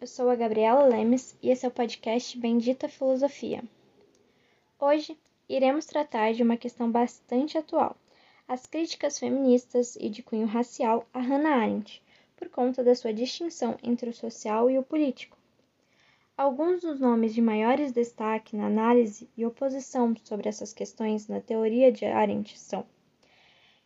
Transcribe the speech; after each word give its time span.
eu 0.00 0.06
sou 0.06 0.30
a 0.30 0.36
Gabriela 0.36 0.84
Lemes 0.84 1.36
e 1.42 1.50
esse 1.50 1.66
é 1.66 1.68
o 1.68 1.72
podcast 1.72 2.38
Bendita 2.38 2.88
Filosofia. 2.88 3.64
Hoje 4.78 5.18
iremos 5.48 5.86
tratar 5.86 6.32
de 6.32 6.42
uma 6.42 6.56
questão 6.56 6.88
bastante 6.88 7.58
atual: 7.58 7.96
as 8.46 8.64
críticas 8.64 9.18
feministas 9.18 9.96
e 9.96 10.08
de 10.08 10.22
cunho 10.22 10.46
racial 10.46 11.04
a 11.12 11.18
Hannah 11.18 11.56
Arendt, 11.56 12.00
por 12.36 12.48
conta 12.48 12.84
da 12.84 12.94
sua 12.94 13.12
distinção 13.12 13.76
entre 13.82 14.08
o 14.08 14.14
social 14.14 14.70
e 14.70 14.78
o 14.78 14.84
político. 14.84 15.36
Alguns 16.36 16.82
dos 16.82 17.00
nomes 17.00 17.34
de 17.34 17.42
maiores 17.42 17.90
destaque 17.90 18.56
na 18.56 18.66
análise 18.66 19.28
e 19.36 19.44
oposição 19.44 20.14
sobre 20.22 20.48
essas 20.48 20.72
questões 20.72 21.26
na 21.26 21.40
teoria 21.40 21.90
de 21.90 22.04
Arendt 22.04 22.56
são 22.56 22.86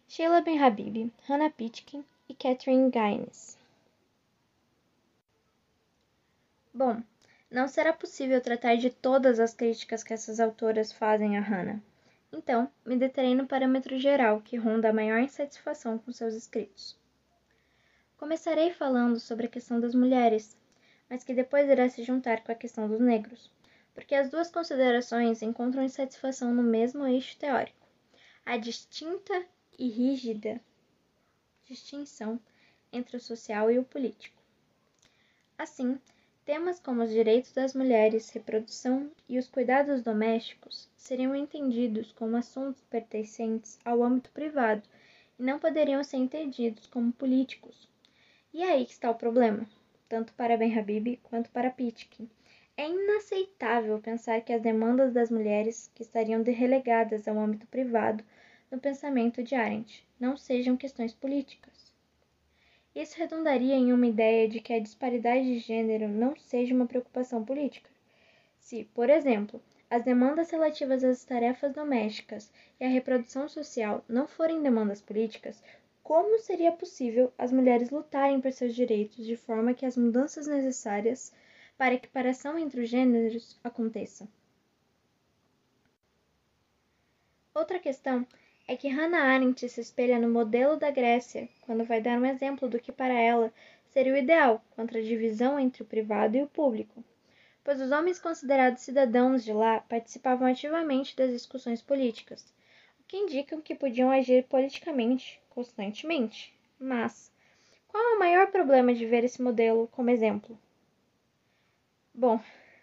Sheila 0.06 0.42
Ben-Habib, 0.42 1.10
Hannah 1.26 1.48
Pitkin 1.48 2.04
e 2.28 2.34
Catherine 2.34 2.90
Gaines. 2.90 3.61
Bom, 6.74 7.02
não 7.50 7.68
será 7.68 7.92
possível 7.92 8.40
tratar 8.40 8.76
de 8.76 8.88
todas 8.88 9.38
as 9.38 9.52
críticas 9.52 10.02
que 10.02 10.14
essas 10.14 10.40
autoras 10.40 10.90
fazem 10.90 11.36
a 11.36 11.40
Hannah. 11.40 11.82
Então, 12.32 12.70
me 12.84 12.96
deterei 12.96 13.34
no 13.34 13.46
parâmetro 13.46 13.98
geral 13.98 14.40
que 14.40 14.56
ronda 14.56 14.88
a 14.88 14.92
maior 14.92 15.20
insatisfação 15.20 15.98
com 15.98 16.10
seus 16.12 16.34
escritos. 16.34 16.98
Começarei 18.16 18.70
falando 18.70 19.20
sobre 19.20 19.46
a 19.46 19.50
questão 19.50 19.78
das 19.78 19.94
mulheres, 19.94 20.56
mas 21.10 21.22
que 21.22 21.34
depois 21.34 21.68
irá 21.68 21.88
se 21.90 22.02
juntar 22.02 22.42
com 22.42 22.52
a 22.52 22.54
questão 22.54 22.88
dos 22.88 23.00
negros, 23.00 23.50
porque 23.94 24.14
as 24.14 24.30
duas 24.30 24.50
considerações 24.50 25.42
encontram 25.42 25.82
insatisfação 25.82 26.54
no 26.54 26.62
mesmo 26.62 27.06
eixo 27.06 27.36
teórico, 27.36 27.86
a 28.46 28.56
distinta 28.56 29.44
e 29.78 29.88
rígida 29.88 30.60
distinção 31.64 32.40
entre 32.92 33.16
o 33.16 33.20
social 33.20 33.70
e 33.70 33.78
o 33.78 33.84
político. 33.84 34.42
Assim, 35.56 35.98
Temas 36.44 36.80
como 36.80 37.04
os 37.04 37.10
direitos 37.10 37.52
das 37.52 37.72
mulheres, 37.72 38.30
reprodução 38.30 39.12
e 39.28 39.38
os 39.38 39.46
cuidados 39.46 40.02
domésticos 40.02 40.88
seriam 40.96 41.36
entendidos 41.36 42.10
como 42.10 42.36
assuntos 42.36 42.82
pertencentes 42.90 43.78
ao 43.84 44.02
âmbito 44.02 44.28
privado 44.32 44.82
e 45.38 45.42
não 45.44 45.60
poderiam 45.60 46.02
ser 46.02 46.16
entendidos 46.16 46.88
como 46.88 47.12
políticos. 47.12 47.88
E 48.52 48.60
é 48.60 48.72
aí 48.72 48.84
que 48.84 48.90
está 48.90 49.08
o 49.08 49.14
problema, 49.14 49.64
tanto 50.08 50.32
para 50.32 50.56
Ben 50.56 50.76
Habib 50.76 51.20
quanto 51.22 51.48
para 51.50 51.70
Pitkin. 51.70 52.28
É 52.76 52.88
inaceitável 52.88 54.00
pensar 54.00 54.40
que 54.40 54.52
as 54.52 54.60
demandas 54.60 55.12
das 55.12 55.30
mulheres, 55.30 55.92
que 55.94 56.02
estariam 56.02 56.42
relegadas 56.42 57.28
ao 57.28 57.38
âmbito 57.38 57.68
privado 57.68 58.24
no 58.68 58.80
pensamento 58.80 59.44
de 59.44 59.54
Arendt, 59.54 60.04
não 60.18 60.36
sejam 60.36 60.76
questões 60.76 61.14
políticas. 61.14 61.91
Isso 62.94 63.16
redundaria 63.18 63.74
em 63.74 63.92
uma 63.92 64.06
ideia 64.06 64.46
de 64.46 64.60
que 64.60 64.72
a 64.72 64.78
disparidade 64.78 65.44
de 65.44 65.58
gênero 65.58 66.08
não 66.08 66.36
seja 66.36 66.74
uma 66.74 66.86
preocupação 66.86 67.42
política. 67.44 67.88
Se, 68.58 68.84
por 68.94 69.08
exemplo, 69.08 69.62
as 69.88 70.04
demandas 70.04 70.50
relativas 70.50 71.02
às 71.02 71.24
tarefas 71.24 71.72
domésticas 71.72 72.52
e 72.78 72.84
à 72.84 72.88
reprodução 72.88 73.48
social 73.48 74.04
não 74.08 74.28
forem 74.28 74.62
demandas 74.62 75.00
políticas, 75.00 75.62
como 76.02 76.38
seria 76.38 76.72
possível 76.72 77.32
as 77.38 77.50
mulheres 77.50 77.90
lutarem 77.90 78.40
por 78.40 78.52
seus 78.52 78.74
direitos 78.74 79.24
de 79.24 79.36
forma 79.36 79.72
que 79.72 79.86
as 79.86 79.96
mudanças 79.96 80.46
necessárias 80.46 81.32
para 81.78 81.92
a 81.92 81.94
equiparação 81.94 82.58
entre 82.58 82.82
os 82.82 82.88
gêneros 82.88 83.58
aconteçam? 83.64 84.28
Outra 87.54 87.78
questão 87.78 88.26
é 88.66 88.76
que 88.76 88.88
Hannah 88.88 89.34
Arendt 89.34 89.68
se 89.68 89.80
espelha 89.80 90.18
no 90.18 90.28
modelo 90.28 90.76
da 90.76 90.90
Grécia 90.90 91.48
quando 91.62 91.84
vai 91.84 92.00
dar 92.00 92.18
um 92.18 92.26
exemplo 92.26 92.68
do 92.68 92.78
que 92.78 92.92
para 92.92 93.14
ela 93.14 93.52
seria 93.90 94.14
o 94.14 94.16
ideal 94.16 94.64
contra 94.74 94.98
a 94.98 95.02
divisão 95.02 95.58
entre 95.58 95.82
o 95.82 95.86
privado 95.86 96.36
e 96.36 96.42
o 96.42 96.46
público, 96.46 97.04
pois 97.62 97.80
os 97.80 97.90
homens 97.90 98.18
considerados 98.18 98.82
cidadãos 98.82 99.44
de 99.44 99.52
lá 99.52 99.80
participavam 99.80 100.46
ativamente 100.46 101.14
das 101.16 101.30
discussões 101.30 101.82
políticas, 101.82 102.42
o 103.00 103.04
que 103.06 103.16
indica 103.16 103.60
que 103.60 103.74
podiam 103.74 104.10
agir 104.10 104.44
politicamente 104.44 105.40
constantemente. 105.50 106.54
Mas 106.78 107.30
qual 107.86 108.02
é 108.02 108.16
o 108.16 108.18
maior 108.18 108.46
problema 108.50 108.94
de 108.94 109.04
ver 109.04 109.22
esse 109.22 109.42
modelo 109.42 109.86
como 109.92 110.10
exemplo? 110.10 110.58
Bom, 112.14 112.40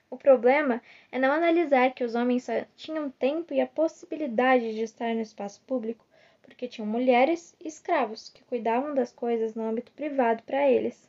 o 0.09 0.17
problema 0.17 0.81
é 1.11 1.19
não 1.19 1.31
analisar 1.31 1.93
que 1.93 2.03
os 2.03 2.15
homens 2.15 2.43
só 2.43 2.53
tinham 2.75 3.11
tempo 3.11 3.53
e 3.53 3.61
a 3.61 3.67
possibilidade 3.67 4.73
de 4.73 4.81
estar 4.81 5.13
no 5.13 5.21
espaço 5.21 5.61
público 5.67 6.05
porque 6.41 6.67
tinham 6.67 6.87
mulheres 6.87 7.55
e 7.59 7.67
escravos 7.67 8.29
que 8.29 8.43
cuidavam 8.43 8.95
das 8.95 9.11
coisas 9.11 9.53
no 9.53 9.63
âmbito 9.63 9.91
privado 9.91 10.41
para 10.43 10.69
eles. 10.69 11.07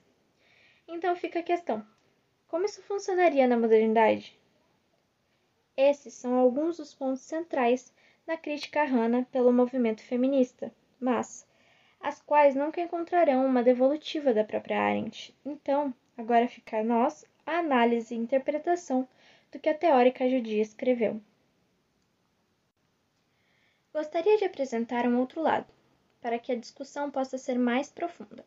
Então 0.87 1.17
fica 1.17 1.39
a 1.39 1.43
questão: 1.43 1.85
como 2.47 2.67
isso 2.67 2.83
funcionaria 2.83 3.47
na 3.47 3.57
modernidade? 3.57 4.39
Esses 5.77 6.13
são 6.13 6.35
alguns 6.35 6.77
dos 6.77 6.93
pontos 6.93 7.23
centrais 7.23 7.95
na 8.27 8.37
crítica 8.37 8.83
a 8.83 8.85
Hannah 8.85 9.27
pelo 9.33 9.53
movimento 9.53 10.03
feminista, 10.03 10.71
mas 11.01 11.49
as 12.01 12.21
quais 12.21 12.55
nunca 12.55 12.81
encontrarão 12.81 13.47
uma 13.47 13.63
devolutiva 13.63 14.35
da 14.35 14.45
própria 14.45 14.79
Arendt. 14.79 15.35
Então, 15.45 15.95
agora 16.19 16.49
fica 16.49 16.81
a 16.81 16.85
nós 16.85 17.25
a 17.51 17.59
análise 17.59 18.15
e 18.15 18.17
interpretação 18.17 19.09
do 19.51 19.59
que 19.59 19.69
a 19.69 19.75
teórica 19.75 20.31
judia 20.31 20.63
escreveu. 20.63 21.21
Gostaria 23.93 24.39
de 24.39 24.45
apresentar 24.45 25.05
um 25.05 25.19
outro 25.19 25.43
lado, 25.43 25.67
para 26.21 26.39
que 26.39 26.53
a 26.53 26.57
discussão 26.57 27.11
possa 27.11 27.37
ser 27.37 27.59
mais 27.59 27.91
profunda. 27.91 28.47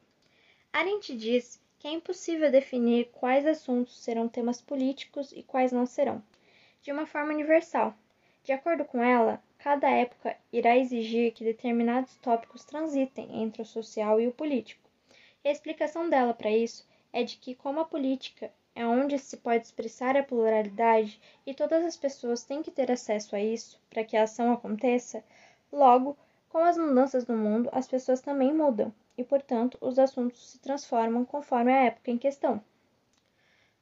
Arendt 0.72 1.18
diz 1.18 1.62
que 1.78 1.86
é 1.86 1.92
impossível 1.92 2.50
definir 2.50 3.10
quais 3.12 3.46
assuntos 3.46 4.02
serão 4.02 4.30
temas 4.30 4.62
políticos 4.62 5.34
e 5.34 5.44
quais 5.44 5.74
não 5.74 5.86
serão, 5.86 6.24
de 6.82 6.90
uma 6.90 7.06
forma 7.06 7.34
universal. 7.34 7.94
De 8.42 8.54
acordo 8.54 8.86
com 8.86 9.04
ela, 9.04 9.44
cada 9.58 9.90
época 9.90 10.38
irá 10.50 10.78
exigir 10.78 11.34
que 11.34 11.44
determinados 11.44 12.16
tópicos 12.22 12.64
transitem 12.64 13.44
entre 13.44 13.64
o 13.64 13.66
social 13.66 14.22
e 14.22 14.30
o 14.30 14.32
político. 14.32 14.90
E 15.44 15.50
a 15.50 15.52
explicação 15.52 16.10
dela 16.10 16.34
para 16.34 16.52
isso 16.52 16.88
é 17.12 17.22
de 17.22 17.36
que, 17.36 17.54
como 17.54 17.82
a 17.82 17.86
política 17.86 18.50
é 18.76 18.86
onde 18.86 19.20
se 19.20 19.38
pode 19.38 19.66
expressar 19.66 20.18
a 20.18 20.24
pluralidade 20.24 21.22
e 21.46 21.54
todas 21.54 21.86
as 21.86 21.96
pessoas 21.96 22.44
têm 22.44 22.64
que 22.64 22.72
ter 22.72 22.92
acesso 22.92 23.36
a 23.36 23.40
isso 23.40 23.80
para 23.90 24.04
que 24.04 24.18
a 24.18 24.24
ação 24.24 24.52
aconteça, 24.52 25.24
logo, 25.72 26.18
com 26.50 26.60
as 26.60 26.78
mudanças 26.78 27.24
do 27.26 27.34
mundo, 27.34 27.70
as 27.72 27.88
pessoas 27.88 28.22
também 28.22 28.54
mudam 28.54 28.94
e, 29.18 29.24
portanto, 29.24 29.78
os 29.80 30.00
assuntos 30.00 30.52
se 30.52 30.60
transformam 30.60 31.24
conforme 31.24 31.72
a 31.72 31.84
época 31.84 32.12
em 32.12 32.18
questão. 32.18 32.64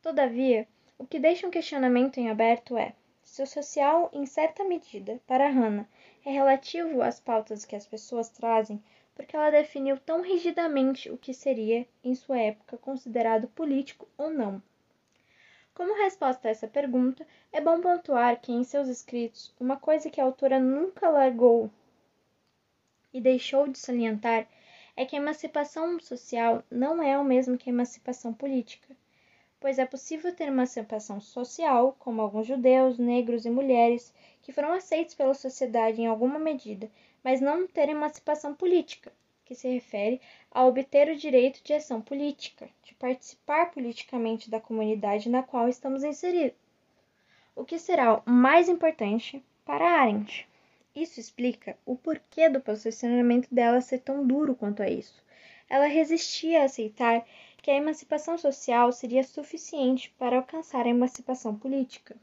Todavia, 0.01 0.67
o 0.97 1.05
que 1.05 1.19
deixa 1.19 1.47
um 1.47 1.51
questionamento 1.51 2.17
em 2.17 2.29
aberto 2.29 2.77
é 2.77 2.93
se 3.23 3.41
o 3.41 3.47
social, 3.47 4.09
em 4.11 4.25
certa 4.25 4.63
medida, 4.63 5.21
para 5.25 5.49
Hannah, 5.49 5.87
é 6.25 6.31
relativo 6.31 7.01
às 7.01 7.19
pautas 7.19 7.63
que 7.63 7.75
as 7.75 7.85
pessoas 7.85 8.29
trazem 8.29 8.83
porque 9.15 9.35
ela 9.35 9.51
definiu 9.51 9.97
tão 9.99 10.21
rigidamente 10.21 11.09
o 11.09 11.17
que 11.17 11.33
seria, 11.33 11.87
em 12.03 12.15
sua 12.15 12.39
época, 12.39 12.77
considerado 12.77 13.47
político 13.49 14.07
ou 14.17 14.31
não. 14.31 14.61
Como 15.81 15.95
resposta 15.95 16.47
a 16.47 16.51
essa 16.51 16.67
pergunta, 16.67 17.25
é 17.51 17.59
bom 17.59 17.81
pontuar 17.81 18.39
que 18.39 18.51
em 18.51 18.63
seus 18.63 18.87
escritos, 18.87 19.51
uma 19.59 19.75
coisa 19.75 20.11
que 20.11 20.21
a 20.21 20.23
autora 20.23 20.59
nunca 20.59 21.09
largou 21.09 21.71
e 23.11 23.19
deixou 23.19 23.67
de 23.67 23.79
salientar 23.79 24.47
é 24.95 25.07
que 25.07 25.15
a 25.15 25.19
emancipação 25.19 25.99
social 25.99 26.63
não 26.69 27.01
é 27.01 27.17
o 27.17 27.23
mesmo 27.23 27.57
que 27.57 27.67
a 27.67 27.73
emancipação 27.73 28.31
política, 28.31 28.95
pois 29.59 29.79
é 29.79 29.85
possível 29.87 30.31
ter 30.35 30.49
emancipação 30.49 31.19
social, 31.19 31.95
como 31.97 32.21
alguns 32.21 32.45
judeus, 32.45 32.99
negros 32.99 33.47
e 33.47 33.49
mulheres 33.49 34.13
que 34.43 34.53
foram 34.53 34.73
aceitos 34.73 35.15
pela 35.15 35.33
sociedade 35.33 35.99
em 35.99 36.05
alguma 36.05 36.37
medida, 36.37 36.91
mas 37.23 37.41
não 37.41 37.65
ter 37.65 37.89
emancipação 37.89 38.53
política, 38.53 39.11
que 39.51 39.55
se 39.55 39.67
refere 39.67 40.21
a 40.49 40.65
obter 40.65 41.09
o 41.09 41.17
direito 41.17 41.61
de 41.61 41.73
ação 41.73 42.01
política, 42.01 42.69
de 42.85 42.95
participar 42.95 43.69
politicamente 43.71 44.49
da 44.49 44.61
comunidade 44.61 45.29
na 45.29 45.43
qual 45.43 45.67
estamos 45.67 46.05
inseridos, 46.05 46.57
o 47.53 47.65
que 47.65 47.77
será 47.77 48.13
o 48.13 48.29
mais 48.29 48.69
importante 48.69 49.43
para 49.65 49.85
Arendt. 49.85 50.47
Isso 50.95 51.19
explica 51.19 51.77
o 51.85 51.97
porquê 51.97 52.47
do 52.47 52.61
posicionamento 52.61 53.53
dela 53.53 53.81
ser 53.81 53.99
tão 53.99 54.25
duro 54.25 54.55
quanto 54.55 54.81
a 54.81 54.89
isso. 54.89 55.21
Ela 55.69 55.87
resistia 55.87 56.61
a 56.61 56.65
aceitar 56.65 57.25
que 57.61 57.69
a 57.69 57.75
emancipação 57.75 58.37
social 58.37 58.89
seria 58.93 59.21
suficiente 59.21 60.15
para 60.17 60.37
alcançar 60.37 60.85
a 60.85 60.89
emancipação 60.89 61.57
política. 61.57 62.15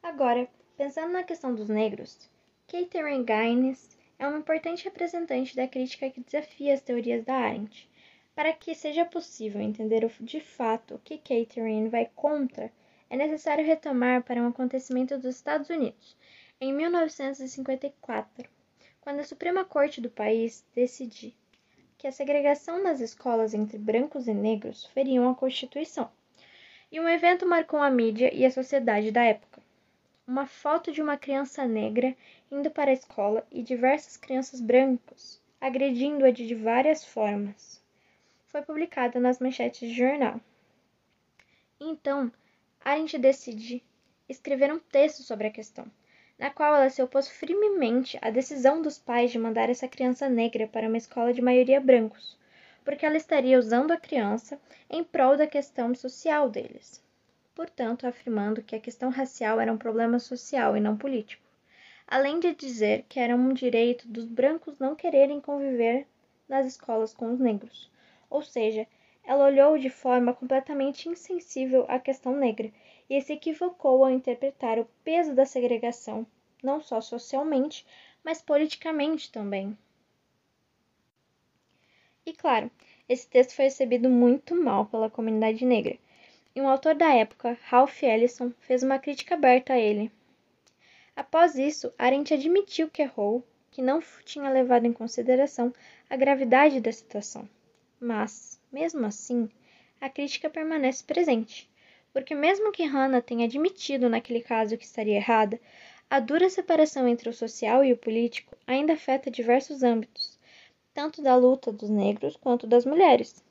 Agora, 0.00 0.48
pensando 0.76 1.12
na 1.12 1.24
questão 1.24 1.52
dos 1.52 1.68
negros, 1.68 2.30
Catherine 2.68 3.24
Gaines 3.24 3.91
é 4.22 4.26
uma 4.28 4.38
importante 4.38 4.84
representante 4.84 5.56
da 5.56 5.66
crítica 5.66 6.08
que 6.08 6.20
desafia 6.20 6.74
as 6.74 6.80
teorias 6.80 7.24
da 7.24 7.34
Arendt. 7.34 7.90
Para 8.36 8.52
que 8.52 8.72
seja 8.72 9.04
possível 9.04 9.60
entender 9.60 10.08
de 10.20 10.38
fato 10.38 10.94
o 10.94 10.98
que 11.00 11.18
Catherine 11.18 11.88
vai 11.88 12.08
contra, 12.14 12.70
é 13.10 13.16
necessário 13.16 13.66
retomar 13.66 14.22
para 14.22 14.40
um 14.40 14.46
acontecimento 14.46 15.18
dos 15.18 15.34
Estados 15.34 15.68
Unidos, 15.70 16.16
em 16.60 16.72
1954, 16.72 18.48
quando 19.00 19.18
a 19.18 19.24
Suprema 19.24 19.64
Corte 19.64 20.00
do 20.00 20.08
país 20.08 20.64
decidiu 20.72 21.32
que 21.98 22.06
a 22.06 22.12
segregação 22.12 22.80
nas 22.80 23.00
escolas 23.00 23.52
entre 23.54 23.76
brancos 23.76 24.28
e 24.28 24.32
negros 24.32 24.86
feriam 24.86 25.28
a 25.28 25.34
Constituição. 25.34 26.08
E 26.92 27.00
um 27.00 27.08
evento 27.08 27.44
marcou 27.44 27.80
a 27.80 27.90
mídia 27.90 28.32
e 28.32 28.46
a 28.46 28.52
sociedade 28.52 29.10
da 29.10 29.24
época. 29.24 29.51
Uma 30.32 30.46
foto 30.46 30.90
de 30.90 31.02
uma 31.02 31.18
criança 31.18 31.66
negra 31.66 32.16
indo 32.50 32.70
para 32.70 32.90
a 32.90 32.94
escola 32.94 33.46
e 33.52 33.62
diversas 33.62 34.16
crianças 34.16 34.62
brancas 34.62 35.38
agredindo-a 35.60 36.30
de 36.30 36.54
várias 36.54 37.04
formas. 37.04 37.84
Foi 38.46 38.62
publicada 38.62 39.20
nas 39.20 39.38
manchetes 39.38 39.90
de 39.90 39.94
jornal. 39.94 40.40
Então, 41.78 42.32
Arendt 42.82 43.18
decide 43.18 43.84
escrever 44.26 44.72
um 44.72 44.78
texto 44.78 45.22
sobre 45.22 45.48
a 45.48 45.50
questão, 45.50 45.84
na 46.38 46.48
qual 46.48 46.76
ela 46.76 46.88
se 46.88 47.02
opôs 47.02 47.28
firmemente 47.28 48.18
à 48.22 48.30
decisão 48.30 48.80
dos 48.80 48.98
pais 48.98 49.30
de 49.30 49.38
mandar 49.38 49.68
essa 49.68 49.86
criança 49.86 50.30
negra 50.30 50.66
para 50.66 50.88
uma 50.88 50.96
escola 50.96 51.34
de 51.34 51.42
maioria 51.42 51.78
brancos, 51.78 52.38
porque 52.82 53.04
ela 53.04 53.18
estaria 53.18 53.58
usando 53.58 53.90
a 53.90 53.98
criança 53.98 54.58
em 54.88 55.04
prol 55.04 55.36
da 55.36 55.46
questão 55.46 55.94
social 55.94 56.48
deles. 56.48 57.02
Portanto, 57.54 58.06
afirmando 58.06 58.62
que 58.62 58.74
a 58.74 58.80
questão 58.80 59.10
racial 59.10 59.60
era 59.60 59.72
um 59.72 59.78
problema 59.78 60.18
social 60.18 60.76
e 60.76 60.80
não 60.80 60.96
político, 60.96 61.42
além 62.06 62.40
de 62.40 62.54
dizer 62.54 63.04
que 63.08 63.20
era 63.20 63.36
um 63.36 63.52
direito 63.52 64.08
dos 64.08 64.24
brancos 64.24 64.78
não 64.78 64.94
quererem 64.94 65.40
conviver 65.40 66.06
nas 66.48 66.66
escolas 66.66 67.12
com 67.12 67.32
os 67.32 67.38
negros, 67.38 67.90
ou 68.30 68.42
seja, 68.42 68.86
ela 69.24 69.46
olhou 69.46 69.78
de 69.78 69.88
forma 69.88 70.34
completamente 70.34 71.08
insensível 71.08 71.84
à 71.88 71.98
questão 71.98 72.36
negra 72.36 72.72
e 73.08 73.20
se 73.20 73.34
equivocou 73.34 74.04
ao 74.04 74.10
interpretar 74.10 74.78
o 74.78 74.88
peso 75.04 75.34
da 75.34 75.44
segregação, 75.44 76.26
não 76.62 76.80
só 76.80 77.00
socialmente, 77.00 77.86
mas 78.24 78.40
politicamente 78.40 79.30
também. 79.30 79.76
E 82.24 82.32
claro, 82.32 82.70
esse 83.08 83.28
texto 83.28 83.54
foi 83.54 83.66
recebido 83.66 84.08
muito 84.08 84.54
mal 84.54 84.86
pela 84.86 85.10
comunidade 85.10 85.64
negra, 85.64 85.98
e 86.54 86.60
um 86.60 86.68
autor 86.68 86.94
da 86.94 87.14
época, 87.14 87.58
Ralph 87.64 88.02
Ellison, 88.02 88.52
fez 88.60 88.82
uma 88.82 88.98
crítica 88.98 89.34
aberta 89.34 89.72
a 89.72 89.78
ele. 89.78 90.10
Após 91.14 91.56
isso, 91.56 91.92
Arendt 91.98 92.32
admitiu 92.32 92.88
que 92.88 93.02
errou, 93.02 93.44
que 93.70 93.80
não 93.80 94.02
tinha 94.24 94.50
levado 94.50 94.86
em 94.86 94.92
consideração 94.92 95.72
a 96.08 96.16
gravidade 96.16 96.80
da 96.80 96.92
situação. 96.92 97.48
Mas, 98.00 98.60
mesmo 98.72 99.06
assim, 99.06 99.48
a 100.00 100.08
crítica 100.08 100.50
permanece 100.50 101.04
presente, 101.04 101.70
porque 102.12 102.34
mesmo 102.34 102.72
que 102.72 102.84
Hannah 102.84 103.22
tenha 103.22 103.46
admitido 103.46 104.08
naquele 104.08 104.40
caso 104.42 104.76
que 104.76 104.84
estaria 104.84 105.16
errada, 105.16 105.58
a 106.10 106.20
dura 106.20 106.50
separação 106.50 107.08
entre 107.08 107.28
o 107.28 107.32
social 107.32 107.82
e 107.82 107.92
o 107.92 107.96
político 107.96 108.54
ainda 108.66 108.92
afeta 108.92 109.30
diversos 109.30 109.82
âmbitos, 109.82 110.38
tanto 110.92 111.22
da 111.22 111.34
luta 111.34 111.72
dos 111.72 111.88
negros 111.88 112.36
quanto 112.36 112.66
das 112.66 112.84
mulheres. 112.84 113.42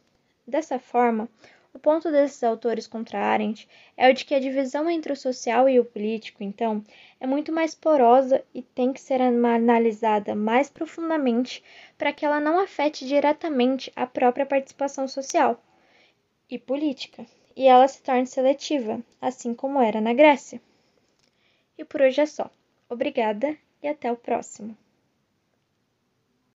Dessa 0.45 0.77
forma, 0.77 1.27
o 1.73 1.79
ponto 1.79 2.12
desses 2.12 2.44
autores 2.44 2.85
contra 2.85 3.19
Arendt 3.19 3.68
é 3.95 4.09
o 4.09 4.13
de 4.13 4.25
que 4.25 4.35
a 4.35 4.39
divisão 4.39 4.89
entre 4.89 5.13
o 5.13 5.15
social 5.15 5.69
e 5.69 5.79
o 5.79 5.85
político, 5.85 6.44
então, 6.44 6.83
é 7.19 7.25
muito 7.25 7.51
mais 7.51 7.73
porosa 7.73 8.44
e 8.53 8.62
tem 8.62 8.91
que 8.91 9.00
ser 9.00 9.21
analisada 9.21 10.35
mais 10.35 10.69
profundamente 10.69 11.63
para 11.97 12.12
que 12.12 12.25
ela 12.25 12.39
não 12.39 12.59
afete 12.59 13.07
diretamente 13.07 13.91
a 13.95 14.06
própria 14.06 14.45
participação 14.45 15.07
social 15.07 15.63
e 16.50 16.59
política, 16.59 17.25
e 17.56 17.68
ela 17.68 17.88
se 17.88 18.01
torne 18.01 18.27
seletiva, 18.27 19.01
assim 19.21 19.53
como 19.53 19.81
era 19.81 20.01
na 20.01 20.13
Grécia. 20.13 20.62
E 21.77 21.85
por 21.85 22.01
hoje 22.01 22.21
é 22.21 22.25
só. 22.25 22.50
Obrigada 22.89 23.57
e 23.81 23.88
até 23.88 24.12
o 24.12 24.18
próximo. 24.18 24.77